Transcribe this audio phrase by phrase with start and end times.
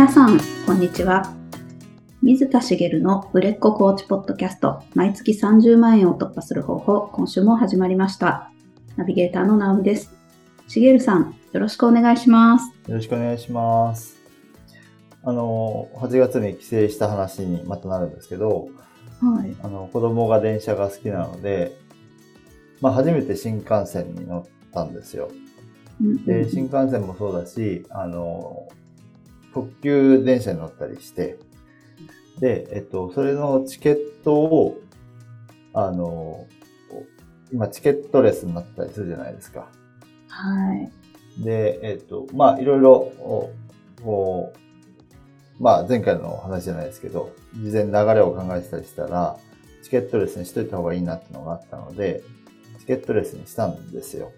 [0.00, 1.30] 皆さん、こんにちは。
[2.22, 8.50] 水田茂の売れっ子コーチポッドキャスト、毎月30万円を突破する方法、今週も始まりました。
[8.96, 10.10] ナビゲーターの直美です。
[10.68, 12.72] 茂さん、よろしくお願いします。
[12.88, 14.16] よろしくお願いします。
[15.22, 18.68] あの、8月に帰省した話にまたなるんですけど、
[19.20, 19.54] はい。
[19.62, 21.76] あの、子供が電車が好きなので、
[22.80, 25.30] まあ、初めて新幹線に乗ったんですよ。
[26.24, 28.66] で、新幹線もそうだし、あの、
[29.54, 31.38] 特急電車に乗ったりして、
[32.38, 34.80] で、えっと、それのチケットを、
[35.74, 36.46] あの、
[37.52, 39.68] 今チケットレスになったりするじゃないですか。
[40.28, 41.42] はい。
[41.44, 43.50] で、えっ、と、まあ、いろいろ、お
[44.02, 49.36] こう、まあ、前回の話じゃないですけど、事前に流れを考えてたりしたら、
[49.82, 52.22] チケットレスにしといた方がいいなってのがあったので、
[52.78, 54.32] チケットレスにしたんですよ。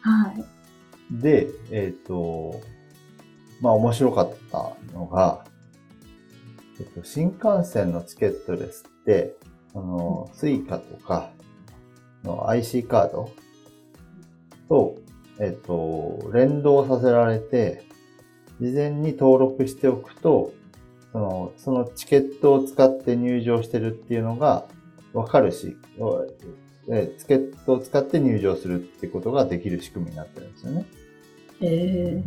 [0.00, 1.22] はい。
[1.22, 2.60] で、えっ、と、
[3.60, 5.44] まあ、面白かったのが、
[6.78, 9.34] えっと、新幹線のチケットレスって、
[9.74, 11.30] あの、スイカとか
[12.22, 13.30] の IC カード
[14.68, 14.96] と、
[15.40, 17.84] えっと、連動させられて、
[18.60, 20.52] 事前に登録しておくと、
[21.12, 24.66] その、そのチケットを使って入場してるっていうのが
[25.12, 25.76] わかるし、
[26.88, 30.86] えチケットを使って入場するってことができる仕組みになってるんですよね。
[31.60, 32.22] え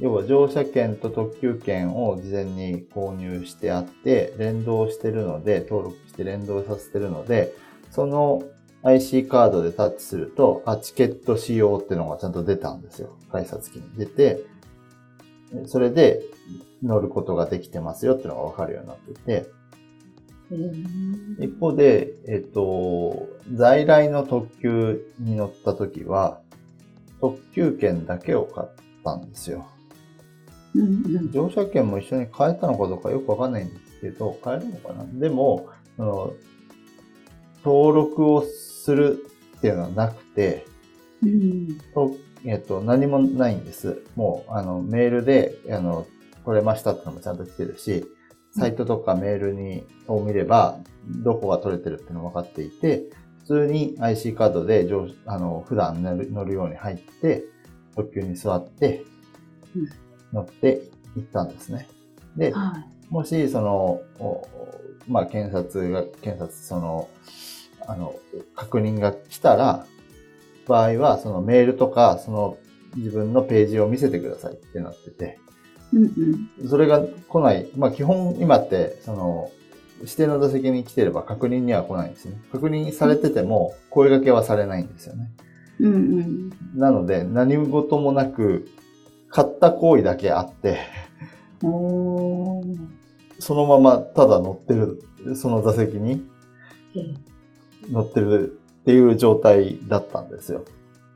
[0.00, 7.52] 要は乗車券と特急券を事前に購入してあって、連動してるので、登録して連動させてるので、
[7.90, 8.42] その
[8.84, 13.16] IC カードでタッチすると、あ、チケット使用っていうのがちゃんと出たんですよ。
[13.32, 14.44] 改札機に出て、
[15.66, 16.22] それで
[16.82, 26.40] 乗ることができてますよっていうのがわかるようになっていて、ー、一方で、えっと、在来の特急に乗った時は、
[27.20, 28.68] 特急券だけを買っ
[29.04, 29.66] たんですよ。
[30.74, 31.32] うんうん。
[31.32, 35.04] 乗車券も一緒に変えたのかどうかよくわかんないんですけど、変えるのかな？
[35.12, 36.32] でも、その
[37.64, 39.24] 登録をする
[39.56, 40.66] っていうのはなくて、
[41.22, 41.78] うん。
[41.94, 42.14] と
[42.44, 44.04] えっと、何もないんです。
[44.14, 46.06] もう、あの、メールで、あの、
[46.44, 48.04] 取れましたってのもちゃんと来てるし、
[48.52, 50.78] サイトとかメールに、を見れば、
[51.24, 53.04] どこが取れてるっていうのが分かっていて、
[53.40, 57.44] 普通に IC カードで乗、あの、普段乗る乗るように入って、
[57.96, 59.04] 特急に座って
[59.74, 59.88] うん、
[60.32, 60.82] 乗って
[61.16, 61.88] 行ったんですね。
[62.36, 63.12] で、はい。
[63.12, 64.46] もし、その、お
[65.08, 67.08] まあ、検察が、検察、その、
[67.86, 68.14] あの、
[68.54, 69.86] 確認が来たら、
[70.66, 72.58] 場合は、そのメールとか、その
[72.96, 75.38] 自分のページを見せてくださいってなってて、
[75.92, 76.04] うん
[76.60, 76.68] うん。
[76.68, 79.50] それが来ない、まあ、基本今って、その、
[80.00, 82.40] 指定の座席に来てれば確認には来ないんですね。
[82.52, 85.30] 確認されてても、声掛けはされないんですよね。
[85.80, 86.50] うんうん。
[86.74, 88.68] なので、何事もなく、
[89.28, 90.78] 買った行為だけあって。
[91.60, 95.02] そのままただ乗ってる、
[95.36, 96.24] その座席に
[96.94, 97.28] えー
[97.90, 100.64] 乗ってるっていう状態だったんですよ。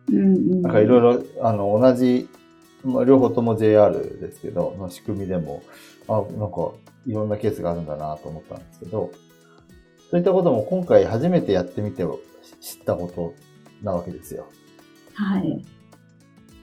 [0.08, 0.62] うんうん。
[0.62, 2.28] なんかいろいろ、あの、同じ、
[2.84, 5.62] まあ、両方とも JR ですけど、の仕組みでも、
[6.08, 6.72] あ、なんか、
[7.06, 9.12] いろんなケースがあるんだなと思ったんですけど、
[10.10, 12.04] そういったことも今回初めてやってみて
[12.60, 13.34] 知ったこと
[13.82, 14.46] なわけですよ。
[15.14, 15.64] はい。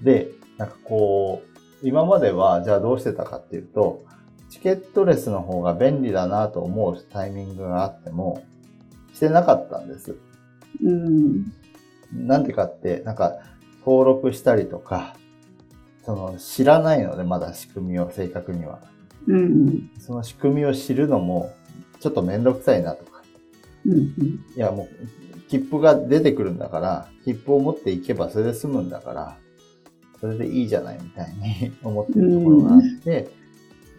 [0.01, 4.03] で、なんかこう、今までは、じゃあどうしてたかっていうと、
[4.49, 8.43] チケットレスの方が便利だなと思うタイミングがあっても、
[9.13, 10.17] してなかったんです。
[10.83, 11.45] うん。
[12.13, 13.37] なんでかって、なんか、
[13.85, 15.15] 登録したりとか、
[16.03, 18.79] その、知らないので、まだ仕組みを正確には。
[19.27, 21.53] うんその仕組みを知るのも、
[22.01, 23.21] ちょっとめんどくさいなとか。
[23.85, 23.93] うん。
[23.93, 29.37] うんいや、もう、切符が出てくるんだから、切符を持っていけばそれで済むんだから、
[30.19, 33.29] それでいいじゃないみたいに 思ってるところがあって、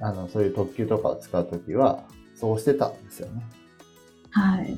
[0.01, 2.05] あの、そういう特急とかを使うときは、
[2.35, 3.43] そうしてたんですよね。
[4.31, 4.77] はい。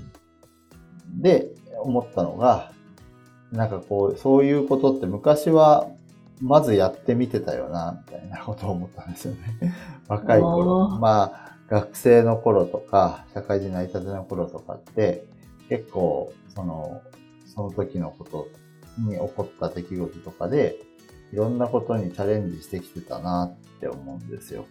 [1.20, 1.48] で、
[1.80, 2.72] 思ったのが、
[3.52, 5.88] なんかこう、そういうことって昔は、
[6.40, 9.74] まずやってみてたよな、みたいなことを思ったんですよね。
[10.08, 10.88] 若い頃。
[10.88, 15.24] まあ、学生の頃とか、社会人になりたての頃とかって、
[15.68, 17.00] 結構、その、
[17.46, 18.48] その時のこと
[18.98, 20.76] に起こった出来事とかで、
[21.32, 24.66] いろんなことにチャレンジしてきてたなって思うんですよ。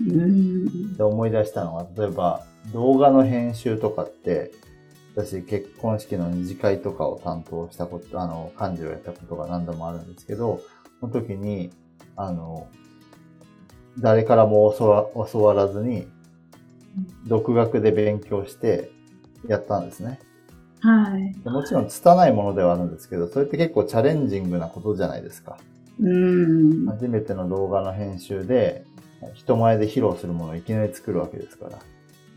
[0.00, 0.96] うん。
[0.96, 4.52] で思い出したのが、例えば動画の編集とかって、
[5.16, 10.60] 私結婚式の二次会とかを担当したこと、あの、幹事をやったことが何度もあるんですけど、
[11.00, 11.70] その時に、
[12.16, 12.68] あの、
[13.98, 16.06] 誰からも教わ教わらずに、
[17.26, 18.90] 独学で勉強して
[19.46, 20.20] やったんですね。
[20.80, 21.34] はい。
[21.42, 25.58] でもちろん拙いものではあるんですけど、それって結構チャレンジングなことじゃないですか。
[26.00, 26.86] うん。
[26.86, 28.84] 初めての動画の編集で、
[29.34, 31.78] 人前で披露するものをいきなり作るわけですから。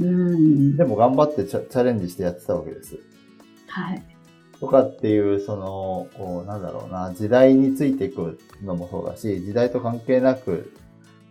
[0.02, 0.76] うん。
[0.76, 3.00] でも頑張ってチャチャレンジしてやってたわけです。
[3.68, 4.04] はい。
[4.60, 10.74] とかっていう、その、こう、なんだろうな、時代についていくのもそうだし、時代と関係なく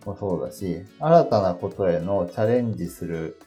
[0.04, 3.38] もそうだし、新たなことへのチャレンジする、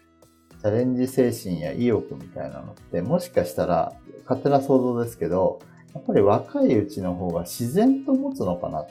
[0.65, 5.59] チャレンジ精神や意欲みたいなのって、もしかしたら、勝手な想像ですけど、
[5.94, 8.89] やっぱり若いうちの方が自然と持つのかなと。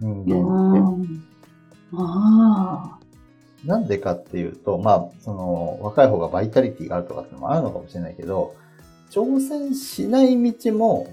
[0.00, 1.08] 人間って。
[1.92, 2.98] ああ。
[3.64, 8.56] なんでかっていうと、まあ、その、若い方がバイタリティがあるとかってのもあるのかもしれないけど、
[9.12, 11.06] 挑戦しない道も、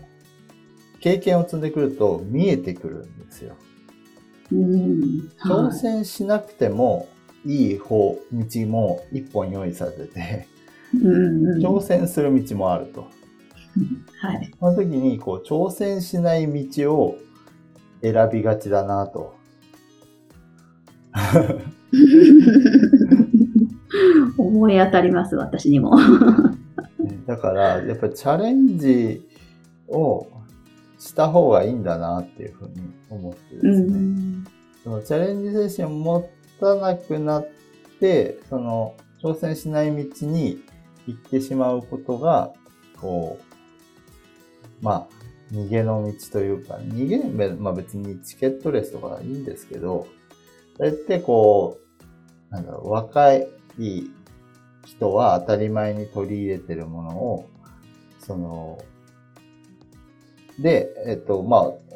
[0.99, 3.55] 経験を積んでくると見えてくるんですよ。
[4.51, 5.31] うん。
[5.45, 7.07] 挑戦しなくても
[7.45, 10.47] いい方、道も一本用意されてて。
[11.59, 13.07] 挑戦する道もあると。
[14.21, 14.51] はい。
[14.59, 17.17] その時に、こう、挑戦しない道を
[18.01, 19.35] 選びがちだなと。
[24.37, 25.97] 思い当たります、私にも。
[27.27, 29.27] だから、やっぱりチャレンジ
[29.87, 30.27] を
[30.97, 32.73] した方がいいんだなっていうふうに
[33.09, 33.99] 思ってうですね。
[33.99, 34.45] ん。
[34.83, 36.19] そのチャレンジ精神を持
[36.59, 37.49] たなくなっ
[37.99, 40.63] て、その挑戦しない道に
[41.07, 42.53] 行ってしまうことが、
[42.99, 45.19] こう、まあ、
[45.51, 47.17] 逃げの道というか、逃げ、
[47.55, 50.07] まあ別にチケットレスとかいいんですけど、
[50.77, 51.79] それってこ
[52.51, 53.47] う、なんだろう、若い
[54.85, 57.49] 人は当たり前に取り入れてるものを、
[58.19, 58.77] その、
[60.59, 61.88] で、えっと、まあ、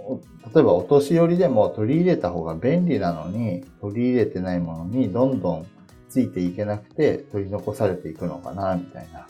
[0.53, 5.67] 例えばお年寄りでも取り入れた方が便利なのに、取り入れてないものにどんどん
[6.09, 9.27] ついていけなくて取り残されていくのかな、みたいな。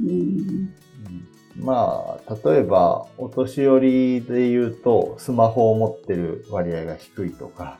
[0.00, 0.08] うん。
[0.08, 0.74] うん
[1.56, 7.78] まあ、例えば、お年寄りで言うと、スマホを持ってる割合が低いとか、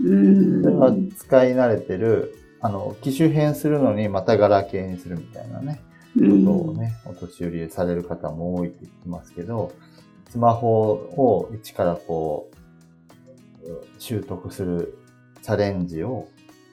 [0.00, 0.62] うん。
[0.62, 5.80] それは使い慣れてる、あの、機種変するのにまたガラケーにするみたいなね、
[6.14, 9.72] ことをね、お年寄りでされる方も多いって言ってますけど、
[10.36, 10.68] スマホ
[11.16, 12.56] を一からこう、
[13.98, 14.98] 習得する
[15.40, 16.28] チャレンジを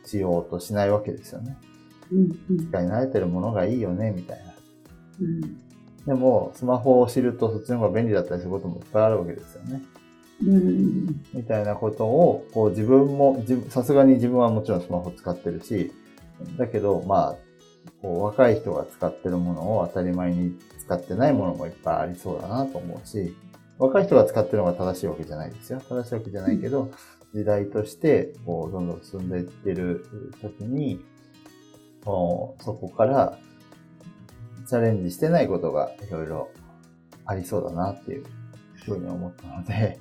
[0.06, 1.56] しようとしないわけですよね。
[2.12, 2.40] うん。
[2.50, 2.68] うん。
[2.68, 4.54] 使い慣れてるものがいいよね、みたいな。
[5.22, 5.42] うん。
[6.06, 9.82] でも、スマホを知るとそっちの方が便利だったりすることもいっぱいあるわけですよね。
[10.46, 11.24] うん。
[11.34, 15.94] みたいなことを、こう自分も、自分さすがに自分はもちろんスマホ使ってるし、
[16.58, 17.36] だけど、まあ、
[18.02, 23.34] こう若い人が使ってるものを当たり前に使ってないものもいっぱいありそうだなと思うし、
[23.80, 25.82] 若い人が使ってるのが正しいわけじゃないですよ。
[25.90, 26.92] 正しいわけじゃないけど、
[27.34, 30.06] 時代として、こう、どんどん進んでいってる
[30.42, 31.04] 時に、
[32.06, 33.38] こうそこから、
[34.68, 36.50] チャレンジしてないことがいろいろ
[37.26, 38.26] ありそうだなっていう
[38.86, 40.00] ふうに思ったので、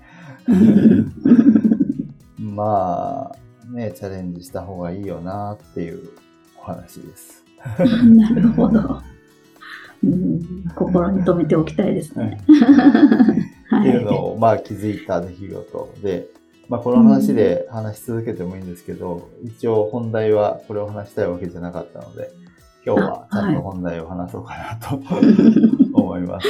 [2.39, 3.37] まあ、
[3.73, 6.11] ね、チャレンジした方がいいよなっていう
[6.59, 7.45] お話です。
[7.79, 9.01] なるほど。
[10.05, 12.39] うん、心に留めておきたいですね。
[13.73, 13.89] はい。
[13.89, 16.27] っていうのを、まあ気づいた出来事で、
[16.69, 22.31] まあこの話で話し続けてもいいんですけど、一応本題はこれを話したいわけじゃなかったので、
[22.85, 25.01] 今日はちゃんと本題を話そうかなと
[25.95, 26.49] 思います。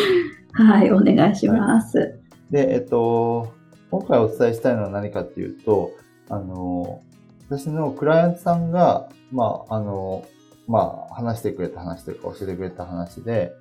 [0.53, 2.19] はい、お願いします。
[2.51, 3.53] で、えっと、
[3.91, 5.93] 今回お伝えしたいのは何かっていうと、
[6.29, 7.03] あの、
[7.49, 10.25] 私のクライアントさんが、まあ、あの、
[10.67, 13.53] まあ、話してくれた話というか教えてくれた話で、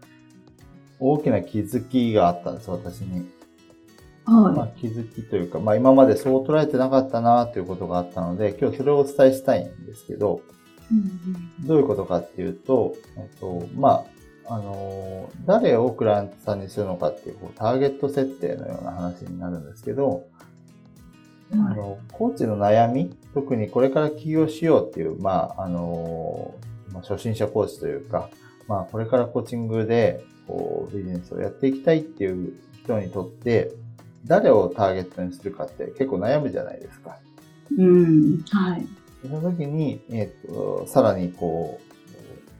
[0.99, 3.29] 大きな気づきがあったんです、私に。
[4.25, 10.41] まあは、気づきというか、まあ、今までそう捉えてなかったなということがあったので、今日それをお伝えしたいんですけど、
[10.91, 10.93] い。
[10.93, 10.97] う
[11.63, 14.05] んどういうことかっていうと、えっと、ま
[14.47, 20.07] あ、あの、誰をクライアントさんにするのかっていう、こうターゲット設定のような話になるんですけど、
[21.51, 26.55] うんはいあの、コーチの悩み、特にこれから起業しようっていう、まあ、あの、
[26.91, 28.29] まあ、初心者コーチというか、
[28.67, 33.71] まあ、これからコーチングで、こう、ビジネスをやっていきたいっていう人にとって、
[34.25, 37.17] 誰をターゲットにするかって結構悩むじゃないですか。
[37.77, 38.85] うん、はい。
[39.21, 41.91] その時に、えっ、と、さらにこう、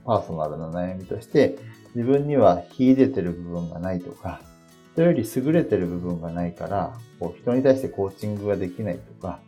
[0.05, 1.57] パーソナルな悩みとして、
[1.95, 4.41] 自分には秀でてる部分がないとか、
[4.93, 9.39] 人より優れてる部分がないから、こう人に対してコーチングができないとか、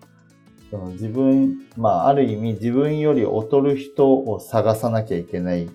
[0.71, 5.69] その自分、まあ、ある意味自分より劣る人を探さなきゃいけない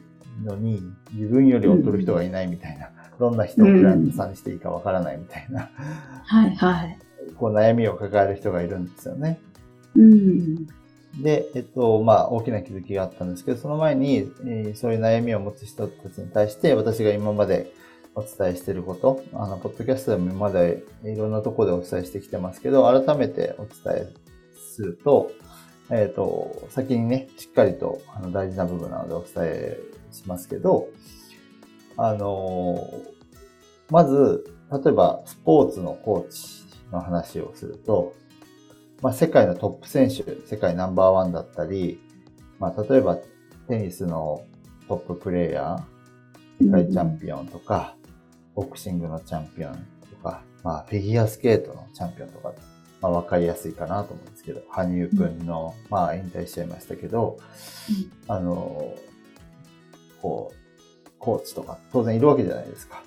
[0.45, 5.71] のに、自分より劣る人がいないみたいな、どんな人をクライアントさんにしていいかわからないみたいな、
[6.25, 6.99] はい、はい。
[7.37, 9.41] こう悩みを抱える人がいるんですよね。
[9.97, 10.67] うん。
[11.23, 17.73] で、えっと、まあ、大きな気づきがあったんですけど、その前に、えーそういう悩みを持つ人たちに対して、私が今まで
[18.15, 24.09] お伝えしていること、あの、ポッドキャストでも今までいろんなところでお伝えしてきてますけど、改めてお伝え
[24.57, 25.33] すると、
[25.91, 29.79] えっ、と、先にね、しっかりとあの大事な部分なのでお伝え
[30.13, 30.89] しますけど、
[31.99, 32.91] あの
[33.91, 38.15] まず、例えばスポーツのコーチの話をすると、
[39.03, 42.01] まあ、世界のトップ選手、世界ナンバーワンだったり、
[42.59, 43.17] まあ、例えば
[43.69, 44.43] テニスの
[44.89, 47.97] トッププレイヤー、世界チャンピオンとか、
[48.55, 52.53] ボクシングのチャンピオンとか、まあ、フィギュアスケートのチャンピオンとか、
[53.01, 57.39] まあ、わかりやすいかなと思うんですけど、羽生くんの、まあ、引退しちゃいましたけど、
[58.27, 58.95] あの、
[60.21, 60.58] こう、
[61.19, 63.03] コーチとか当然いるわけじゃないですか。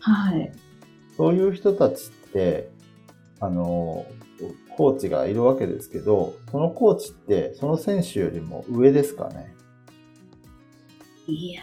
[0.00, 0.52] はい。
[1.16, 2.68] そういう人たちって、
[3.40, 4.06] あの、
[4.76, 9.54] コーチがいるわけですけど、そのコーチってその選手よりも上ですかね？
[11.26, 11.62] いや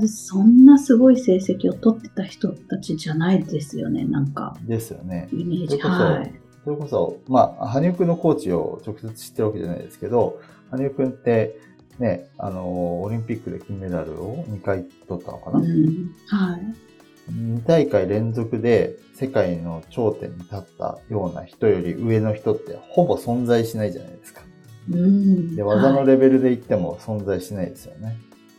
[0.00, 5.28] ー、そんなすごい成績を取ってた人たちじゃないですよね、なんか、ですよね。
[5.32, 5.76] イメージ。
[5.78, 6.32] はい。
[6.64, 11.58] それこそ、まあ、羽生くんのコーチを直接知ってるわけじゃないですけど、羽生くんって、
[12.02, 16.10] ね、あの、オリンピックで金メダルを2回取ったのかな、うん。
[16.26, 17.32] はい。
[17.32, 24.42] 2大会連続で世界の頂点に立ったような人より上の人ってほぼ存在しないじゃないですか。
[24.90, 25.54] うん。
[25.54, 28.16] で、技のはいレベルで言っても存在しないですよね。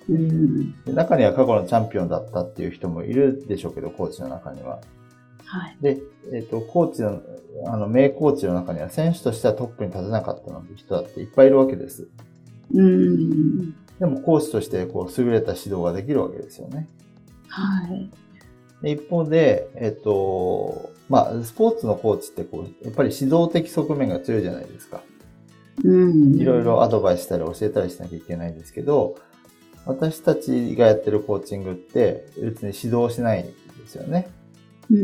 [0.10, 0.84] うん。
[0.84, 4.80] で中には過去のチャンピオンだったっていう人もいるでしょうけど、コーチの中には。
[5.44, 5.78] はい。
[5.82, 6.00] で、
[6.32, 7.22] えっ、と、コーチの、
[7.68, 12.08] あの、名コーチの中には選手としてはトップに立てなかったの人だっていっぱいいるわけです。
[12.72, 13.72] うん。
[14.00, 16.88] でも、コーチとしてこう、優れた指導ができるわけですよね。
[17.48, 18.10] はい。
[18.82, 25.02] で一方で、えっ、と、まあ、スポーツのコーチってこう、やっぱり指導的側面が強いじゃないですか。
[25.84, 26.36] うん。
[26.36, 29.16] いろいろアドバイスしたり教えたりしなきゃいけないんですけど、
[29.86, 33.54] 私たちがやってるコーチングって別に指導しないんで
[33.88, 34.30] すよね。
[34.90, 35.00] うん。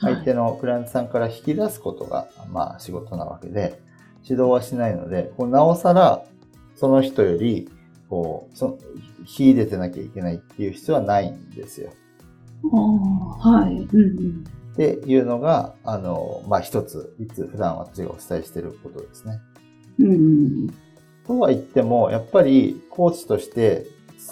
[0.00, 3.80] はい相手のクライアントさんから引き出すことが、まあ仕事なわけで、
[4.24, 6.24] 指導はしないので、こうなおさら
[6.78, 7.68] その人より、
[8.08, 8.78] こう、そ
[9.26, 11.92] 秀でてなきゃいけないっていう必要はないんですよ。
[12.72, 13.74] ああ、はい。
[13.74, 14.44] うん。
[14.72, 19.40] っていうのが、あの、まあ一つ、いつ普段私がお伝えしていることですね。
[19.98, 20.68] うん。
[21.26, 23.86] とは言っても、やっぱりコーチとして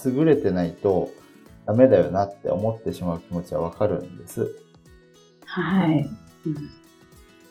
[0.05, 1.11] 優れてないと
[1.67, 4.57] ダメだよなって思ってしまう気持ちはわかるんです。
[5.45, 6.09] はい。
[6.47, 6.87] うん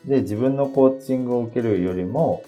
[0.08, 2.44] で、自分のコーチングを受けるよりも、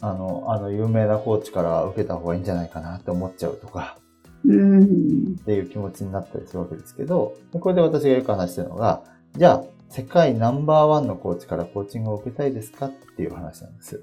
[0.00, 3.98] ああの、あの有名なコーチから受けた方がいいんじゃないかなって思っちゃうとか、
[4.44, 5.36] うん。
[5.40, 9.02] っていう気持ちになったりするわけですけど、でこれで私がよく話してるのが、
[9.36, 14.02] じゃあ、世界ナンバーワンのコーチからコーチングを受けたいですかっていう話なんです。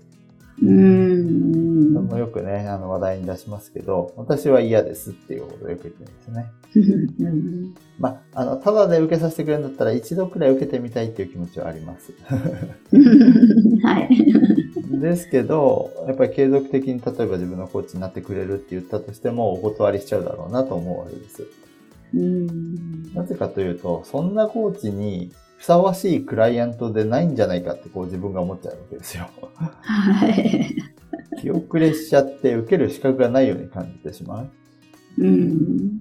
[0.62, 1.63] うん。
[2.02, 6.52] もよくね、あの話題に出しますけど、私は嫌ですっていうことをよく言ってるんですね。
[7.20, 7.76] うん。
[8.00, 12.14] まあ、あの、ただで受けさせてくれるんだったら一度くらい受けてみたいっていう気持ちはあります。
[13.84, 15.00] はい。
[15.00, 21.48] ですけど、やっぱり継続的に例えば自分のコーチになってくれるって言ったとしてもお断りしちゃうだろうなと思うわけです。
[22.16, 23.14] うん。
[23.14, 25.32] なぜかというと、そんなコーチに
[25.64, 29.30] ふさわしいクライアントでないんじゃないかってこう自分が思っちゃうわけですよ。
[29.82, 30.73] はい。
[31.74, 34.52] 気遅れしちゃって受ける資格がないように感じてしまう。
[35.18, 36.00] うん。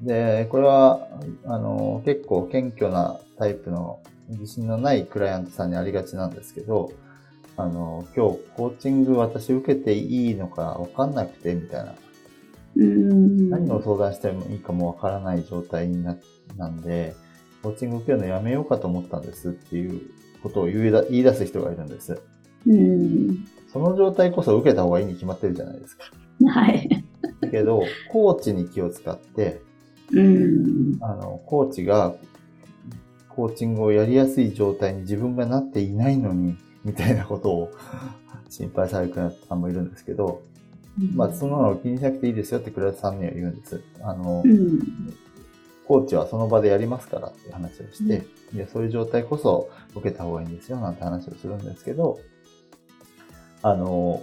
[0.00, 1.08] で、これは、
[1.44, 6.92] あの、結構謙虚なタイプの自信のないクライアントさんにありがちなんですけど、
[7.56, 11.94] あの、今日コーチング私受けていいのかわかんなくて、みたいな。
[12.76, 13.50] うん。
[13.50, 16.16] 何を相談してもいいかもわからない状態にな、
[16.56, 17.16] なんで、
[17.62, 20.00] コーチング受けるのやめようかと思ったんですっていう
[20.44, 22.22] ことを言いだ言い出す人がいるんです。
[22.66, 23.46] うん。
[23.78, 26.04] その状態こそ受けた方がいいに決まってるじゃないですか。
[26.48, 27.04] はい。
[27.40, 29.60] だけど、コーチに気を使って、
[30.10, 30.98] うん。
[31.00, 32.14] あの、コーチが、
[33.28, 37.70] コーチングをやりやすい状態に自分がなっていないのに、みたいなことを
[38.50, 40.42] 心配されるクライアントさんもいるんですけど、
[41.14, 43.80] まあ、そんなの気にしなくていいですよってクライアントさんには言うんです。
[44.02, 44.80] あのう、ん。
[45.86, 52.18] コーチはその場でやりますからっていう話をして、いや、そういう状態こそ受けた方がいいんですよなんて話をするんですけど、
[53.62, 54.22] あの、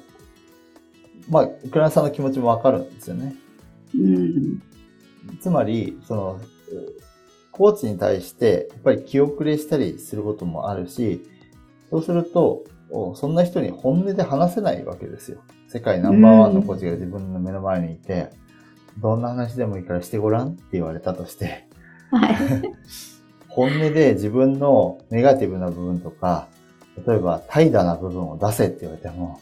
[1.30, 3.36] まあ、クライアントさんの気持ちもわかるんですよね。
[3.96, 4.62] うん。
[5.40, 6.40] つまり、その、
[7.52, 11.22] コーチに対して、やっぱり気遅れしたりすることもあるし、
[11.90, 15.42] そうすると、おそんな人に本音で話せないわけですよ。
[15.68, 18.30] 世界ナンバーワンのコーチが自分の目の前にいて、
[19.00, 21.68] どんな話でもいいからしてごらんって言われたとして、
[22.12, 22.36] はい。
[23.48, 26.48] 本音で自分のネガティブな部分とか、
[27.06, 29.40] 例えば怠惰な部分を出せって言われても、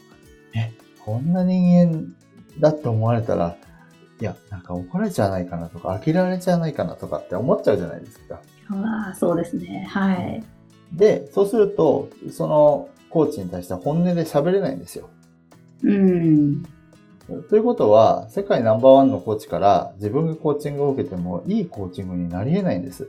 [0.54, 0.72] え、
[1.04, 2.14] こんな人間
[2.60, 3.56] だって思われたら、
[4.20, 8.40] いや、なんか怒られちゃわないかなとか、呆れられちゃわないかなとかって思っちゃうじゃないですか。
[8.70, 9.86] ああ、そうですね。
[9.90, 10.42] はい。
[10.92, 15.10] で、そうすると、そのコーチに対しては本音で喋れないんですよ。
[15.82, 16.62] うん。
[17.48, 23.08] ということは、世界ナンバーワンのコーチから自分がコーチングを受けてもいいコーチングになり得ないんです。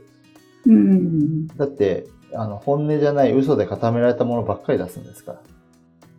[0.66, 1.46] うん。
[1.48, 5.40] だって、あの、本音じゃない嘘で固められたものばっかり出すんですから。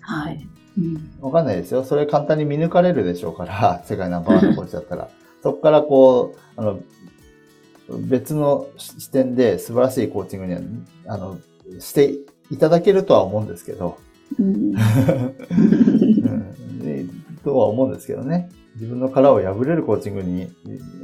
[0.01, 0.47] はい。
[0.77, 1.11] うん。
[1.21, 1.83] わかんないですよ。
[1.83, 5.09] それ簡単に見抜かれるでしょうから、 世界ナンバーワンのコーチだったら。
[5.43, 6.79] そこからこう、あの、
[7.89, 10.61] 別の視点で素晴らしいコーチングには、
[11.07, 11.37] あの、
[11.79, 12.15] して
[12.51, 13.97] いただけるとは思うんですけど、
[14.39, 14.45] うん。
[14.45, 14.73] うん
[16.83, 17.05] で
[17.43, 18.49] とは思うんですけどね。
[18.75, 20.49] 自分の殻を破れるコーチングに、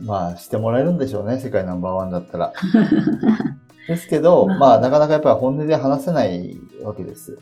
[0.03, 1.39] まあ、してもらえるんでしょうね。
[1.39, 2.53] 世界ナンバーワンだったら。
[3.87, 7.37] ですけど、まあまあ、なかなかやっぱり本音で話せないわけです。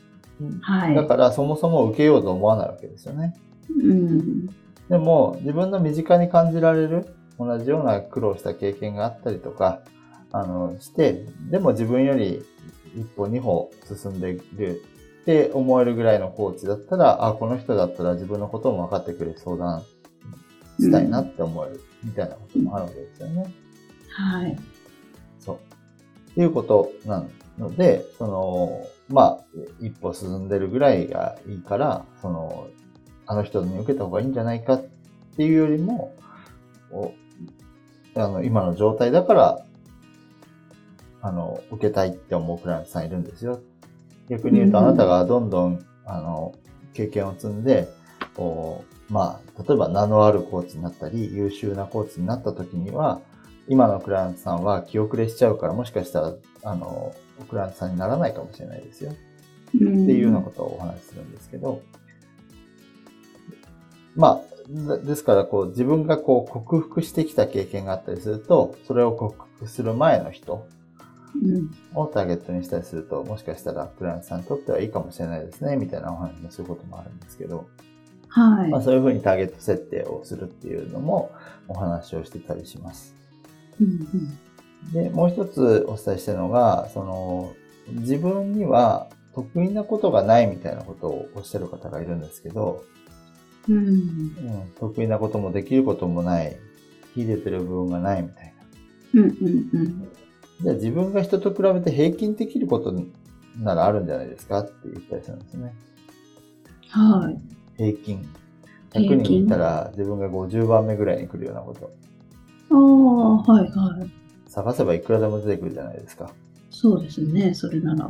[0.62, 0.95] はい。
[0.95, 3.36] だから、そもそも受けようと思わないわけですよね。
[3.69, 4.48] うん。
[4.89, 7.07] でも、自分の身近に感じられる、
[7.38, 9.81] 同じような苦労した経験があったりとか、
[10.31, 12.43] あの、して、でも自分より
[12.95, 14.81] 一歩二歩進んでいる
[15.21, 19.83] って思えるぐらいのコーチだったら、あ、この人だったら自分のことも分かってくれる相談
[20.79, 23.53] したいなって思える、みたいなこともあるわけですよね。
[24.10, 24.57] はい。
[26.31, 27.25] っていうことな
[27.57, 29.43] ので、その、まあ、
[29.79, 32.67] 一歩進んでるぐらいがいいから、その、
[33.25, 34.83] あの人に受けた方がいいんじゃないかっ
[35.38, 36.13] ていうよりも、
[36.91, 37.13] お
[38.15, 39.65] あの、今の状態だから、
[41.21, 43.59] あの、受けたいって思うクライアントさんいるんですよ。
[44.29, 46.53] 逆に言うと、うんあなたがどんどん、あの、
[46.93, 47.88] 経験を積んで、
[48.35, 53.19] こうまあ、例えば名のあるコーチになったり、優秀なコーチになった時には、
[53.68, 57.13] 今のクライアントさんは気遅れしちゃうから、もしかしたら、あの、
[57.50, 59.12] クライアントさんにならないかもしれないですよ。
[59.12, 61.82] ってっていうようなことをお話しするんですけど、
[64.15, 70.68] まあ、だですから、こう、自分がこう、克服してきた経験があったりすると、それを克服する前の人
[71.41, 71.72] うん。
[71.96, 77.68] をターゲットにしたりすると、もしかしたらクライアントさんにとってはいいかもしれないですね、みたいなお話もすることもあるんですけど、
[78.27, 78.70] はい。
[78.70, 81.31] まあ、そういうふうにターゲット設定をするっていうのも
[81.68, 83.21] お話をしてたりします。
[83.81, 84.37] うん
[84.94, 87.53] で、もう一つお伝えしてるのが、その、
[88.00, 92.83] 自分には得意なことがないみたいなことをおっしゃる方がいるんですけど、
[93.70, 93.77] うん。
[93.77, 93.85] うん。
[93.85, 94.01] うん、
[94.79, 96.57] 得意なこともできることもない、
[97.15, 98.53] 秀でてる部分がないみたい
[99.13, 99.22] うん。
[99.22, 99.25] う
[99.77, 100.00] ん。
[100.01, 100.05] な。
[100.63, 102.94] じゃあ自分が人と比べて平均できること
[103.59, 104.59] ならあるんじゃないですか？
[104.59, 105.74] って言ったりするんですね。
[106.89, 107.39] はい。
[107.77, 108.27] 平均。
[108.94, 111.91] 平均100人いたら自分が50番目ぐらいに来るようなこと。
[112.72, 114.10] ああ、はいはい。
[114.50, 116.31] 探せばいくらでも出てくるじゃないですか。
[116.70, 118.10] そうですね、それなら。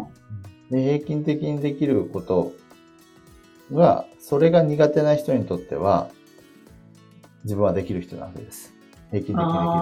[0.69, 2.53] で、平均的にできること
[3.71, 6.09] が、それが苦手な人にとっては、
[7.43, 8.73] 自分はできる人なわけです。
[9.09, 9.81] 平均的にできる。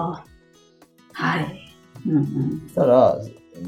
[1.12, 1.74] はい。
[2.06, 2.60] うんうん。
[2.62, 3.18] そしたら、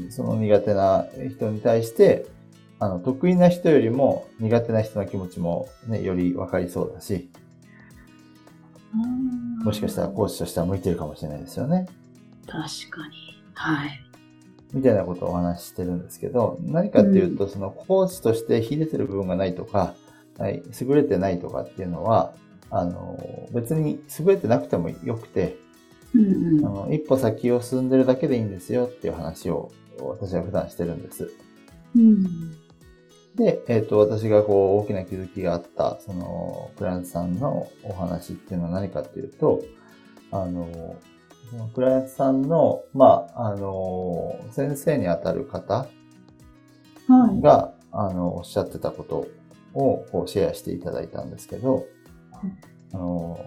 [0.09, 2.25] その苦手な人に対して、
[2.79, 7.29] あの、得意な人よりも苦手な人の気持ちもね、より分かりそうだし、
[9.63, 11.87] もしかしたらコーチとしては向いてるかもしれないですよね。
[12.47, 13.15] 確かに。
[13.53, 13.99] はい。
[14.73, 19.95] みたいなことをお話ししてるんですけど、何かっていうと、そのコーチとして秀でてる部分がないとか、
[20.37, 22.33] はい、優れてないとかっていうのは、
[22.71, 23.19] あの、
[23.53, 25.57] 別に優れてなくてもよくて、
[26.15, 26.65] うんうん。
[26.65, 31.31] あの一歩先を進んでるだけでいいんですよっていう話を私は普段してるんです。
[31.95, 32.57] うん。
[33.35, 39.63] で、えっ、と、私がこう大きな気づきがあった、その、クライアントさんのお話っていうのは何かっていうと、
[40.31, 40.95] あの、
[41.73, 45.87] クライアントさんの、まあ、あの、先生にあたる方
[47.07, 47.41] はい。
[47.41, 49.27] が、あの、おっしゃってたこと
[49.73, 51.85] をこうシェアしていただいたんですけど、
[52.93, 53.39] あの、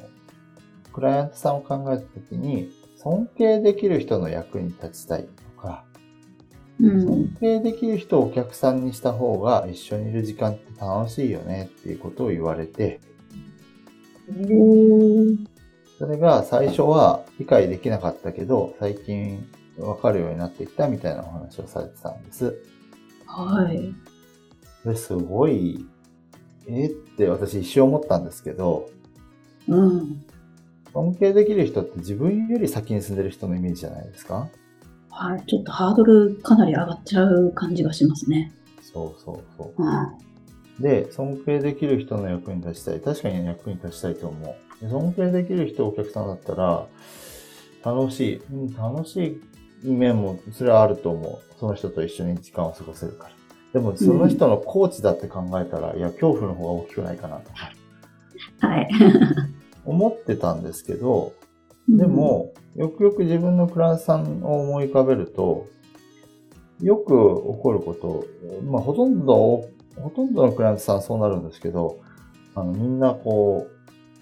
[0.93, 5.85] クライアントさんを考えたときに、尊敬できる人の役に立ちたいとか、
[6.81, 7.37] うん尊。
[7.41, 13.01] 敬できる人をお客さんにした方が一緒にいる時間って楽しいよねっていうことを言われて、
[15.99, 22.57] それが最初は理解できなかったけど、最近わかるようになってきたみたいなお話をされてたんです。
[23.27, 23.95] はい。
[24.83, 25.87] それすごい、
[26.69, 28.91] えって私一瞬思ったんですけど、
[29.69, 30.23] うん。
[30.93, 34.49] 尊敬できる人って自分より先に住んでる人のイメージじゃないですか？
[35.17, 35.43] はい。
[35.47, 38.53] ちょっとハードルかなり上がっちゃう感じがしますね。
[38.83, 39.83] そうそうそう。
[39.83, 40.83] うん。
[40.83, 43.01] で、尊敬できる人の役に立ちたい。
[43.01, 44.85] 確かに役に立ちたいと思う。
[44.85, 46.87] で尊敬できる人お客さんだったら、
[47.83, 48.37] 楽しい。
[48.53, 49.41] うん、楽し
[49.85, 51.59] い面も、それはあると思う。
[51.59, 53.31] その人と一緒に時間を過ごせるから。
[53.73, 57.73] でも、その人のコーチだって考えたら、いや、恐怖の方が大きくないかなとか、
[58.67, 58.89] はい。
[59.85, 61.33] 思ってたんですけど、
[61.89, 65.67] でも、よくよく自分のクライアントさんを思い浮かべると、
[66.81, 68.27] よく起こること、
[68.65, 69.65] まあ、ほとんど、
[69.97, 71.99] ほとんどのクライアントさんそうなるんですけど、
[72.55, 73.67] あの、みんなこ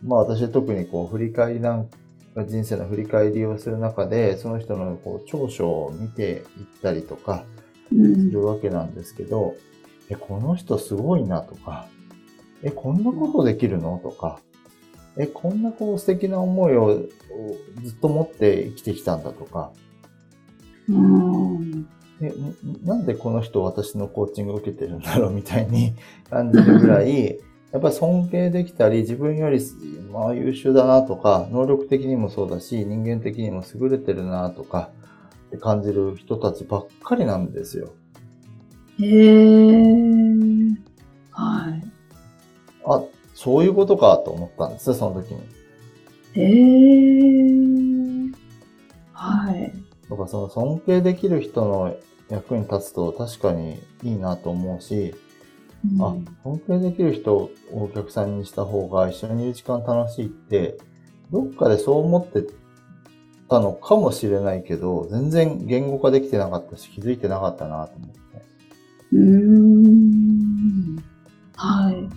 [0.02, 1.88] う、まあ私は特にこう、振り返りなん
[2.34, 7.44] か、人生の振り返りをする中で、その人のこう長所を見ていったりとか
[7.88, 8.30] すうん。
[8.30, 9.54] るわけなんですけど、
[10.10, 11.86] え、この人すごいなとか、
[12.62, 14.40] え、こんなことできるのとか、
[15.16, 19.72] え、こんなこう素敵な思いををずっと持って生きてきたんだとか、
[20.88, 21.88] うん。
[22.20, 25.94] え、んなんでこの人私のコーチングを受けてるんだろうみたいに
[26.30, 27.38] 感じるぐらい、
[27.72, 29.60] やっぱり尊敬できたり、自分より、
[30.12, 34.90] まあ優秀だなとか、能力的にもそうだし、人間的にも優れてるなとか、
[35.48, 37.92] って感じる人たちばっかりなんですよ。
[39.00, 39.84] へえ。
[41.30, 41.82] はい。
[42.86, 43.02] あ、
[43.34, 45.40] そういうことかと思ったんですよ、その時に。
[46.34, 46.42] へ
[48.30, 48.32] え。
[49.12, 49.72] はい。
[50.08, 51.96] だからその尊敬できる人の
[52.28, 55.14] 役に立つと確かにいいなと思うし、
[56.00, 60.78] あうん、尊敬できる人をお客さんにした方が一緒にいる時間楽しいって、
[61.30, 62.44] どっかでそう思って
[63.50, 68.14] たのかもしれないけど、全然言語化できてなかったし気づいてなかったなと思って。
[69.12, 71.04] うーん。
[71.56, 72.08] はい。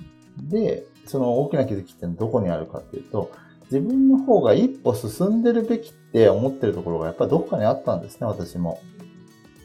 [0.49, 3.31] で、その大きな気づきってどこにあるかっていうと、
[3.71, 8.79] 自分の方が一歩進んでるべきって思ってるところがやっぱりどっかにあったんですね、私も。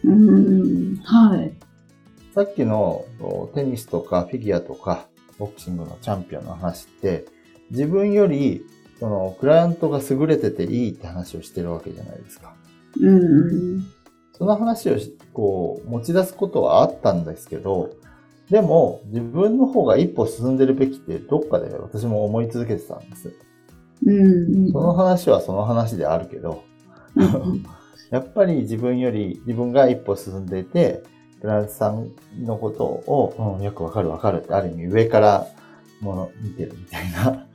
[0.04, 0.96] うーん。
[1.02, 1.52] はい。
[2.34, 5.06] さっきのおテニスとかフィギュアとか
[5.38, 7.26] ボクシングのチャンピオンの話って、
[7.70, 8.62] 自分より
[8.98, 12.54] そのクライアントが優れてていいって話をしてるわけじゃないですか。
[13.00, 13.84] うん。
[14.32, 17.90] その話をしこう持ち出すことはあったんですけど、
[18.52, 23.34] でも自分の方が一歩進んでるべきってどっかで私も思い続けてたんです。
[24.04, 24.70] うん。
[24.70, 26.62] その話はその話であるけど、
[27.16, 27.64] うん
[28.12, 31.02] やっぱり自分より自分が一歩進んでいて、
[31.40, 32.12] クラントさん
[32.44, 35.46] のことを、うん、よくわかるわかるってある意味上から
[36.02, 37.46] もの見てるみたいな。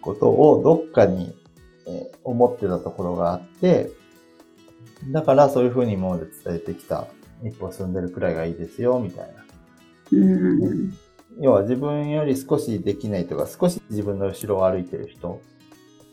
[0.00, 1.34] ことをどっかに、
[1.88, 3.90] えー思ってたところがあって、
[5.10, 7.08] だからそういうふうに今まで伝えてきた
[7.44, 9.44] 一歩進んでるくらいがいいですよみたいな。
[10.12, 10.92] うん
[11.38, 15.40] 要は自分より少しできないとか少し自分の後ろを歩いてる人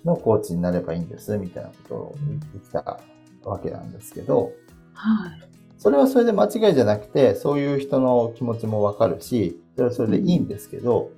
[0.05, 2.99] のコーチになればいいんですみたいなことを言ってきた
[3.43, 4.53] わけなんですけど、
[4.93, 5.49] はい。
[5.77, 11.11] それはそれで間違いじゃなくて、そういう人の気持ちもわかるし、それはそれでいいんですけど、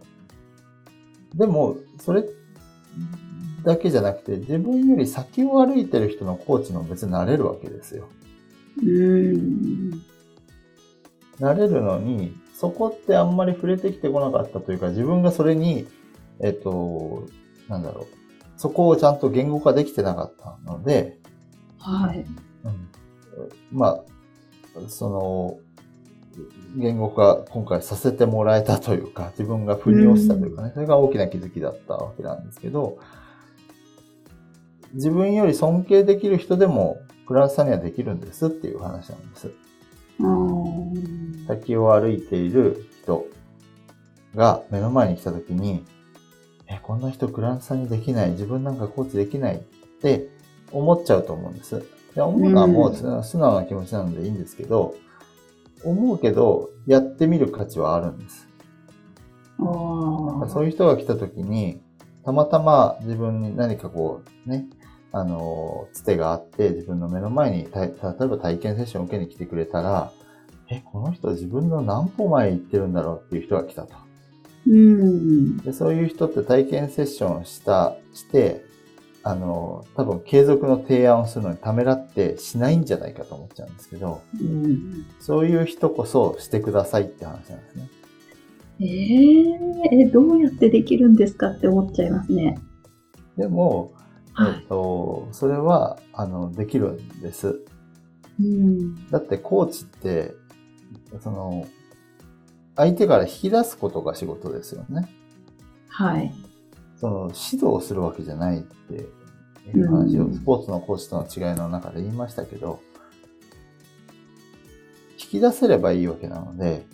[1.34, 2.26] でも、それ
[3.63, 8.08] だけじゃなくて、自分より先を歩いてる人のコーチも別になれるわけですよ。
[8.78, 9.92] うん。
[11.40, 15.88] なれるのに、そこってあんまり触れてきてこなかったというか、自分がそれに、
[16.40, 17.28] えっと、
[17.68, 18.08] なんだろう、
[18.58, 21.20] そこをちゃんと言語化できてなかったので、
[21.80, 22.20] はい。
[22.64, 22.92] うん
[23.72, 25.60] まあ、その、
[26.78, 32.98] 言語化今回させてもらえたというか、自分が腑に落ちたというかね、それが大きな気づきだったわけなんですけど、
[34.94, 39.52] 自分より尊敬できる人でも、クライアントさんにはできるんですっていう話なんです。
[40.20, 41.46] うん。
[41.48, 43.26] 先を歩いている人
[44.36, 45.86] が目の前に来た時に、
[46.68, 49.60] え、こんな人クライアントさんにできない、自分なんかコーチできないっ
[50.02, 50.30] て
[50.72, 51.84] 思っちゃうと思うんです。
[52.16, 54.96] で思うのはもう素素直な気持ちなのでいいんですけど、
[55.84, 58.48] 思うけど、やってみる価値はあるんです。
[59.58, 61.82] そういう人が来た時に、
[62.24, 64.68] たまたま自分に何かこう、ね、
[65.13, 67.93] あの、つてがあって、自分の目の前に、た例え
[68.28, 70.12] ば体験セッションを受けに来てくれたら、
[70.69, 73.95] え、この人自分の何歩前行ってるんだろうっていう人が来たと。
[74.67, 75.58] うん。
[75.58, 78.63] でそういう人って体験セッションをした、して、
[79.24, 85.06] あの、多分継続の提案をするのにためらってしないんじゃないかと思っちゃうんですけど、うん。
[85.19, 87.89] そういう人こそしてくださいって話なんですね。
[88.80, 92.58] えー、え、どうやってできるんですかって思っちゃいますね。
[93.38, 93.91] でも、
[94.34, 94.56] はい。
[94.56, 97.62] えっと、それは、あの、できるんです。
[98.39, 99.10] うん。
[99.10, 100.34] だってコーチって、
[101.22, 101.67] その、
[102.76, 105.08] 相手から引き出すことが仕事ですよね。
[105.89, 106.34] はい。
[106.98, 108.94] その、指導するわけじゃないって
[109.76, 112.80] いう話を、うんスポーツのコーチとの違いの中で言いましたけど、
[115.20, 116.86] 引き出せればいいわけなので、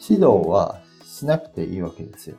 [0.00, 2.36] 指導はしなくていいわけですよ。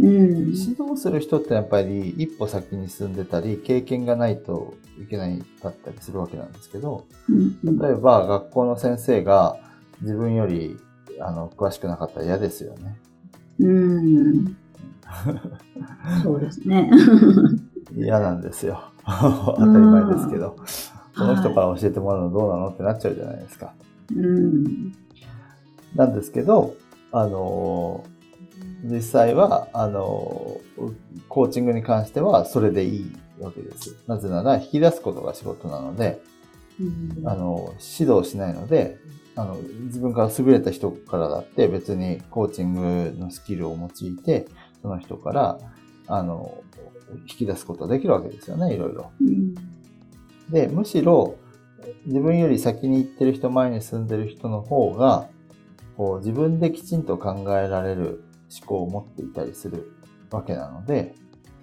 [0.00, 0.10] うん。
[0.10, 9.56] 指導する人ってやっぱり一歩先に進んでたり、経験がないといけないかったりするわけなんですけど、うん例えば学校の先生が
[10.02, 10.76] 自分より
[11.20, 12.96] あの詳しくなかったら嫌ですよね。
[13.60, 14.56] うん。
[16.22, 16.90] そうですね。
[17.96, 18.80] 嫌なんですよ。
[19.04, 20.56] 当たり前ですけど。
[21.16, 23.72] その人から教えてもらうのどうなのってなっちゃうじゃないですか。
[24.14, 24.92] うん。
[25.96, 26.74] なんですけど、
[27.10, 28.17] あのー
[28.84, 30.60] 実際は、あの、
[31.28, 33.96] コーチングに関してはそれでいいわけです。
[34.06, 36.20] なぜなら引き出すことが仕事なので、
[37.24, 38.98] あの、指導しないので、
[39.34, 44.46] あの、自分から優れた人からだって別にコーチングのスキルを用いて、
[44.82, 45.58] その人から、
[46.06, 46.62] あの、
[47.28, 49.10] 引き出すことができるわけですよね、いろいろ。
[50.50, 51.36] で、むしろ、
[52.06, 55.28] 自分より先に行ってる人、前に住んでる人の方が、
[55.96, 58.22] こう自分できちんと考えられる
[58.56, 59.92] 思考を持っていたりする
[60.30, 61.14] わけなので、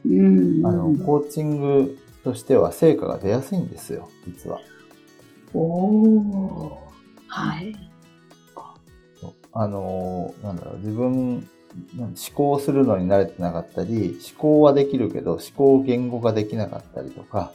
[0.05, 4.59] うん、あの、コーチングとしては成果が出やすいんですよ、実は。
[5.53, 6.77] お
[7.27, 7.75] はい。
[9.57, 11.47] あの、なんだろう、自分、
[11.97, 17.51] 思考するのに慣れてなかったり、思考はできるけど、思考言語ができなかったりとか、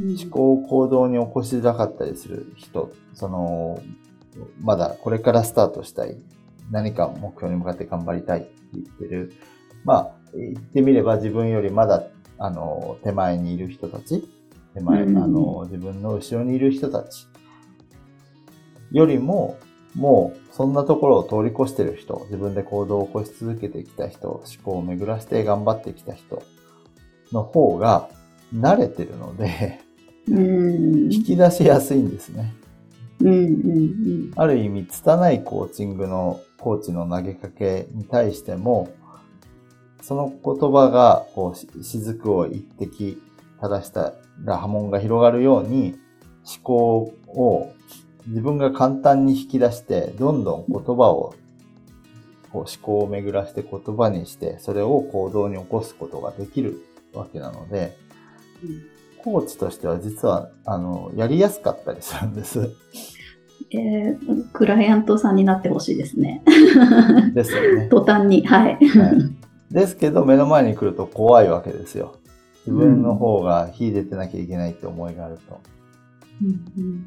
[0.00, 3.82] うん、思考を行動に起こしづらかったりする人、その、
[4.60, 6.16] まだこれからスタートしたい、
[6.72, 9.32] 何か目標に向かって頑張りたいって言ってる、
[9.84, 12.02] まあ、言ってみれば自分よりまだ、
[12.38, 14.28] あの、手前にいる人たち、
[14.74, 17.28] 手前、うん、あの、自分の後ろにいる人たち。
[18.90, 19.58] よりも、
[19.94, 26.42] もうそんなところを通り越してる人、自分で行動を起こし続けてきた人、思考を巡らせて頑張ってきた人。
[27.32, 28.08] の方が
[28.54, 29.80] 慣れてるので
[30.28, 32.54] 引き出しやすいんですね。
[34.36, 38.88] ある意味、拙いコーチングのコーチの投げかけに対しても、
[40.00, 43.20] その言葉が、こう、雫を一滴
[43.56, 45.98] 垂らしたら波紋が広がるように、
[46.44, 47.72] 思考を
[48.28, 51.34] 自分が簡単に引き出して、どんどん言葉を、
[52.52, 57.96] こう思考を巡らして言葉にして、それを行動に起こすことができるわけなので、
[59.18, 62.70] コーチとしては実は、あの、やりやすかったりするんです。
[63.70, 66.42] えー、クライアントさんになってほしいですね。
[67.34, 67.88] ですよね。
[67.88, 69.74] 途端に、はい、はい。
[69.74, 72.16] ですけど、目の前に来ると怖いわけですよ。
[72.66, 75.60] 自分の方が秀でてなきゃいけないって思いがあると。
[76.42, 76.48] うん
[76.78, 77.06] うん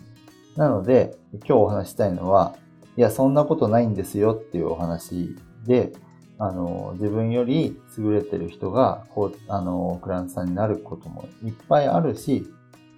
[0.56, 2.56] なので、今日お話したいのは、
[2.98, 5.92] いや、そんなことないんですよっていうお話で、
[6.40, 12.48] あの、自分より優れてる人が、こう、あの、クライアントさんになることもいっぱいあるし、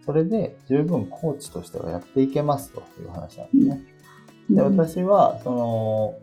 [0.07, 3.81] それで十分コーチとしてはやっていけますという話なんですね。
[4.49, 6.15] で、私は、その、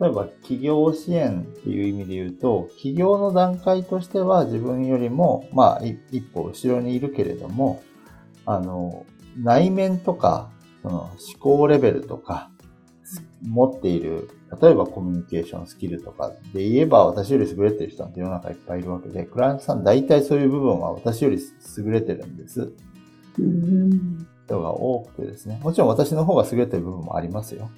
[0.00, 7.82] 例えば企業支援っていう意味で言うと、企業の段階としては自分よりも、まあ、一歩後ろにいるけれども、
[8.46, 9.04] あの、
[9.36, 12.52] 内面とか、その思考レベルとか、
[13.42, 14.28] 持っている、
[14.60, 21.38] 例えばコミュニケーションスキルとかで言えば私より優れてる人なんて世の中いっぱいいるわけで、クライアントさん大体そういう部分は私より
[21.78, 22.72] 優れてるんです。
[23.36, 25.60] 人が多くてですね。
[25.62, 25.88] もちろん。
[25.88, 27.70] 私の方が優れてる部分もありますよ。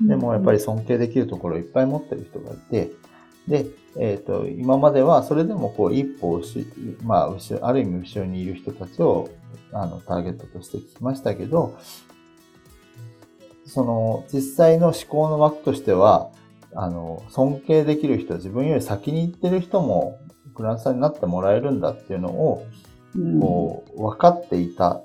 [0.00, 2.90] でもやっぱり尊敬できるところをいっぱい持ってる人がいて、
[3.48, 3.66] で、
[3.98, 6.66] えっ、ー、と、今まではそれでもこう一歩後
[7.04, 9.30] まあ、後ろ、ある意味後ろにいる人たちを、
[9.72, 11.78] あの、ターゲットとしてきましたけど、
[13.64, 16.30] その、実際の思考の枠としては、
[16.74, 20.18] あの、尊敬できる人、自分より先に行ってる人も、
[20.54, 21.80] クランサーになってもらえるん。
[21.80, 22.64] だっていうのを、
[23.40, 25.02] こう、分かっていた。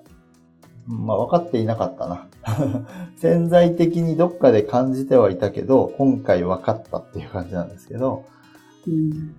[0.87, 2.27] まあ、分かっていなかったな。
[3.17, 8.25] 潜在的にどっかで感じてはいたけど、今回分かったっていう感じなんですけど、
[8.87, 9.35] うん、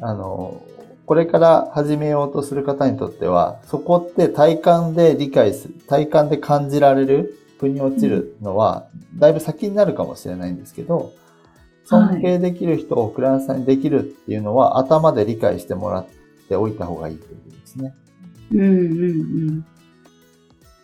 [0.00, 0.62] あの、
[1.06, 8.86] これから始めようとする方にとっては、そこって体感で理解する、体感で感じられる、腑に落ちるのは、
[9.18, 11.12] だいぶ先になるかもしれないんですけど、
[11.84, 16.06] 尊敬できる人をクライアントさんにできるっていうのは、頭で理解してもらっ
[16.48, 17.94] ておいた方がいいというですね。
[18.52, 18.72] うんうんう
[19.52, 19.66] ん。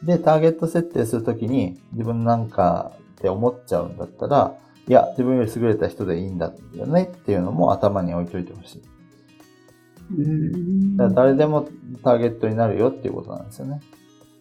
[0.04, 4.54] で、ターゲット設定するときに自分なんかって思っちゃうんだったら、
[4.88, 8.82] いや、自分より優れた人でいいんだよねっていうのも頭に置いといてほしい。
[10.16, 11.68] うんだ誰でも
[12.04, 13.80] ターゲットになるよっていうことなんですよね。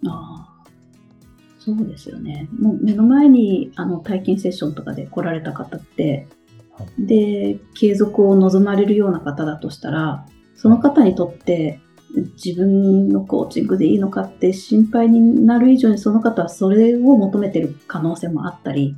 [0.07, 0.55] ああ。
[1.57, 2.47] そうですよね。
[2.59, 6.27] もう目の前にあの体験セッションとかで来られた方って、
[6.77, 11.79] はい、で、継続を望まれるような方だとしたら、その方にとって
[12.43, 18.95] 自分のコーチングでいいのかって心配になる以上にその方はそれを求めてる可能性もあったり。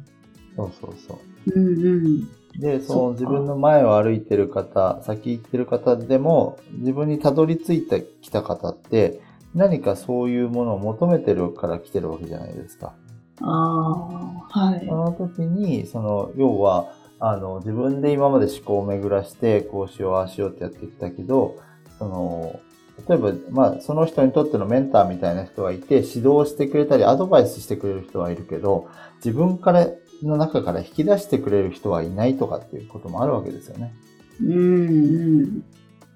[0.56, 1.60] そうそうそう。
[1.60, 2.30] うんうん。
[2.60, 9.22] で、その自分の前を歩いてる方、先行ってる方でも、自分にたどり着いてきた方って、
[9.54, 12.94] 何かそういうものを求めてるから来てるわけじゃないですか。
[13.42, 14.86] ああ、はい。
[14.88, 21.58] その時に、その、要は、あの、自分で今まで思考を巡らして、こうしよう、ああしようってやってきたけど、
[22.00, 22.60] その、
[23.08, 29.88] 例えば、まあ、その人にとってのメンターみたいな人がいて、指導してくれたり、アドバイスしてくれる人はいるけど、自分から
[30.24, 33.94] の中から引き出してくれる人はいないとかっていうこともあるわけですよね。
[34.42, 35.64] うんうん。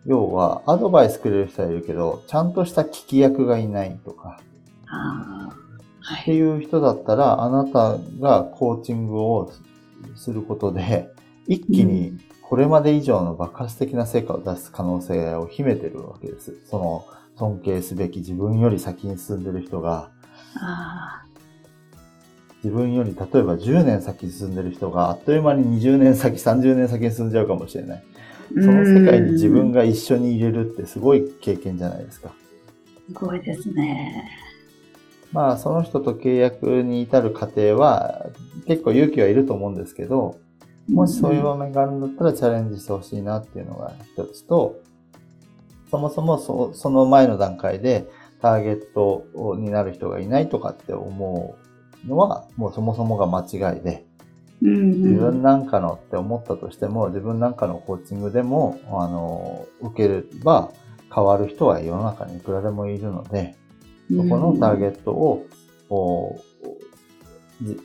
[0.06, 4.40] 要は、アドバイスくれる人はいるけど、ちゃんとした聞き役がいないとか、
[6.22, 6.36] ってい。
[6.36, 9.52] いう人だったら、あなたがコーチングを
[10.16, 11.10] することで、
[11.48, 12.18] 一気に
[12.52, 16.60] これまで以上の爆発的な成果を出す可能性を秘めてるわけです。
[16.66, 17.06] その、
[17.38, 20.12] 尊敬すべき自分より先に進んでる人が、
[20.56, 21.24] あ
[22.62, 28.04] 自分より例えば10年先に進んでる人があっという間に20年先、30年先に進んじゃうかもしれない。
[28.58, 28.62] あ。
[28.62, 29.86] その世界に自分が。
[29.86, 32.34] が一緒に入れるってすごい経験じゃないですか。
[33.08, 34.30] すごいですね。
[35.32, 38.26] まあ、その人と契約に至る過程は
[38.68, 40.38] 結構勇気はいると思うんですけど、
[40.92, 44.80] もしそういう場面があるんだったらチャレンジしてほしいなっていうのが一つと、
[45.90, 48.08] そもそもそその前の段階で
[48.42, 49.26] ターゲット
[49.58, 51.56] になる人がいないとかって思
[52.06, 54.06] うのは、もうそもそもが間違いで、
[54.62, 60.72] うんうん、自分なんかのって思ったとしても、自分なんかのコーチングでも、あの、受ければ
[61.14, 63.56] 変わる人は世の中にいくらでもいるので、
[64.10, 65.46] そこのターゲットを、
[65.90, 66.40] こ
[67.62, 67.78] うじ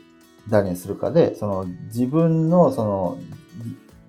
[0.48, 3.18] 誰にするかで、その自分のその、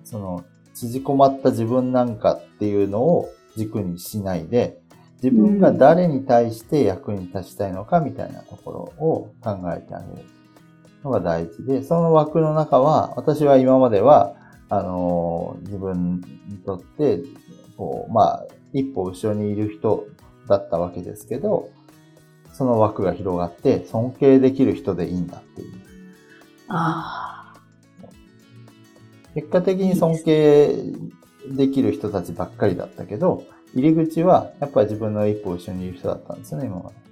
[0.04, 4.80] その、縮こまった自分なんかっていうのを軸にしないで、
[5.22, 10.24] 自分が誰に対して役に立ちたいのかみたいなところを考えてあげる
[11.02, 14.34] のが大事で、その枠の中は、私は今までは、
[14.68, 17.20] あの、自分にとって、
[17.76, 20.06] こう、まあ、一歩後ろにいる人
[20.48, 21.70] だったわけですけど、
[22.52, 25.77] その枠が広がって、尊敬できる人でいいんだっていう。
[26.68, 27.54] あ
[29.34, 30.76] 結果的に尊敬
[31.50, 36.96] できる人たちばっかりだったけど、入り口はやっぱり自分の一歩後ろにいる人だったんですよね、今まで。
[36.96, 37.02] あ。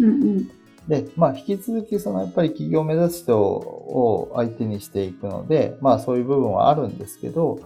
[0.00, 0.50] うんうん。
[0.88, 7.60] で、まあ、引き続き、その、やっぱり企業を目指す人を相手にしていくので、まあ、そういう部分はあるんですけど、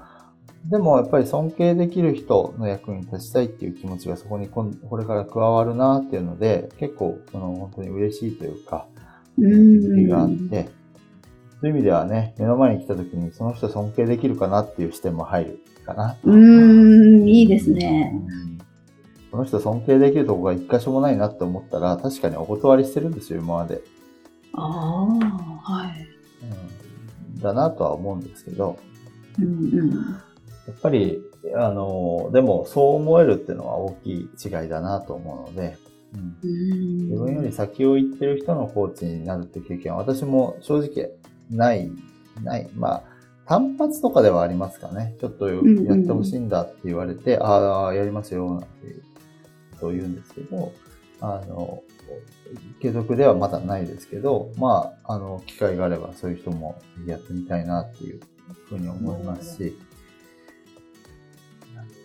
[0.64, 8.86] でも、やっぱり尊敬できる人の役に立ちたいっていう気持ちがそこにこんこれから加わるなっていうので、結構、その、本当に嬉しいというか、
[9.38, 10.48] う気づきがあっん。
[10.48, 10.68] て、
[11.60, 16.16] そういう意味ではね、目の前に来た時に、その人尊敬できるかなっていう視点も入るかな。
[16.24, 18.14] うーん、いいですね。
[19.30, 23.82] この人尊敬できるとこが一箇所もないなって思ったら、確かにお断りしてるんですよ、今まで。
[24.54, 25.06] ああ、
[25.70, 26.08] はい。
[27.34, 28.78] うん、だなとは思うんですけど、
[29.38, 29.90] うんうん。
[29.90, 29.96] や
[30.72, 31.20] っぱり、
[31.54, 35.76] あの、でもそう思えるっていうのは大きい違いだなと思うので、
[36.14, 41.10] うん、うん自分より先を行ってる人のコーチになるっていう経験は私も正直
[41.50, 41.90] ない、
[42.42, 42.68] ない。
[42.74, 43.02] まあ、
[43.46, 45.16] 単発とかではありますかね。
[45.20, 49.02] ちょっとやんうんってほしいんだって言われて、ああ、やりますよ、なんていう
[49.72, 50.72] ことを言うんですけど、
[51.20, 51.82] あの、
[52.80, 58.20] 継続ではまだないですけど、まあ、あの、機会があればそういう人もやってみたいなっていう
[58.68, 59.76] ふうに思いますし、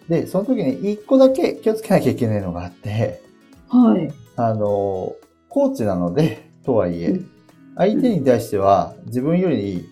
[0.09, 3.21] で、その時に一個だけ気をつけなきゃいけないのがあって、
[3.69, 4.11] はい。
[4.35, 5.15] あの、
[5.49, 7.34] コーチなので、とはいえ、うん
[7.75, 9.87] 相手に対しては自分より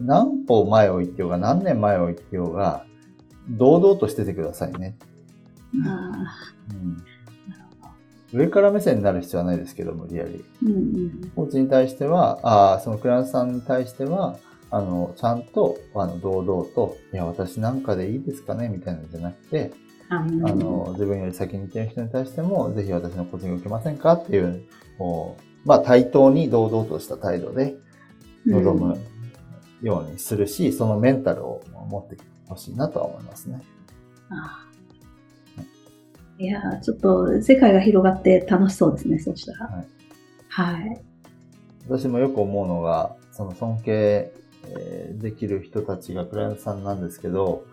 [0.00, 2.84] 何歩前を行ってようが何年前を行ってようが、
[3.48, 4.96] 堂々としててくださいね。
[5.86, 6.12] あ
[8.32, 10.44] うん、上から目線になる必要はないですけど、無理やり。
[10.62, 10.76] ーうんう
[11.26, 11.32] ん。
[11.34, 14.38] コーチに対しては、あーそのクライアントさんに対しては、
[14.70, 19.72] あの、ちゃんと、あの、堂々と、いや、私なんかでいいですかねみたいなのじゃなくて、
[20.08, 24.62] ああの、自分より先に行ってる人に対しても、ぜひ私のコーチング受けませんかっていう、
[24.98, 27.76] こう、まあ、対等に堂々とした態度で
[28.46, 28.98] 臨む
[29.82, 32.16] ようにするし、そのメンタルを持って
[32.48, 33.62] ほしいなとは思いますね。
[34.30, 39.66] あーいやー、ちょっと世界が広がって楽しそうですね、そうしたら。
[39.68, 39.86] はい
[40.48, 41.00] はい。
[41.88, 44.32] 私もよく思うのが、その尊敬
[44.66, 47.64] えーできる人たちがクライアントさんなんですけど、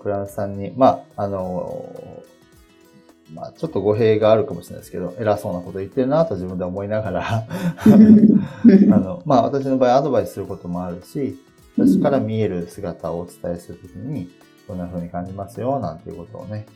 [0.00, 2.22] クライアントさんに、まあ、あの
[3.34, 11.38] まあ、ちょっと語弊があるかもしれないですけど、偉そうなこと言ってるなと自分で思いながら、 あの、まあ、私の場合アドバイスすることもあるし、
[11.76, 14.28] 私から見える姿をお伝えするときに、
[14.66, 16.66] こんな風に感じますよ、なんていうことをね、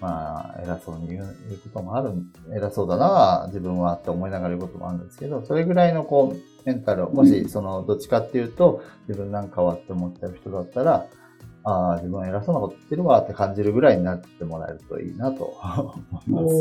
[0.00, 2.12] まあ、偉そうに言う言うこともある、
[2.54, 11.06] 偉そうだな、自分はって思いながら言うこともあるんですけど、それぐらいのこう、メンタルを、もし、その、どっちかっていうと、自分なんかはって思っちゃう人だったら、
[11.64, 15.94] ああ、自分は偉そうなこと言ってるわって感じるぐらいになってもらえるといいなと思
[16.26, 16.54] います。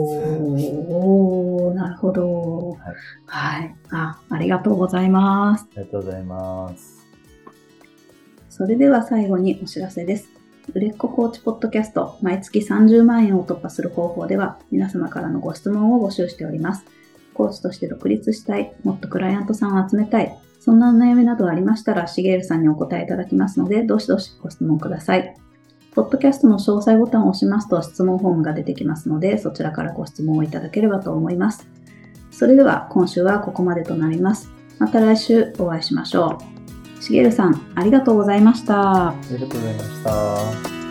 [0.89, 2.69] おー、なるほど。
[2.71, 2.79] はい
[3.25, 3.75] はい。
[3.91, 5.67] あ、ありがとうございます。
[5.75, 7.05] ありがとうございます。
[8.49, 10.29] それでは最後にお知らせです。
[10.73, 16.85] 売れっ子コーチポッドキャスト、毎月30万円を突破する方法では、皆様からのご質問を募集しております。
[17.33, 20.33] コーチとして独立したい、もっとクライアントさんを集めたい、
[20.63, 25.35] そんなお悩みなどありましたら、しげるさんにお答えいただきますので、どしどしご質問ください。
[25.93, 31.67] ポッドキャストの詳細ボタンを押しますと質問フォームが出てきますので、そちらからご質問をいただければと思います。
[32.31, 34.49] それでは今週はここまでとなります。
[34.79, 36.37] また来週お会いしましょ
[36.99, 37.03] う。
[37.03, 39.09] しげるさん、ありがとうございました。
[39.09, 40.03] ありがとうございまし
[40.69, 40.82] た。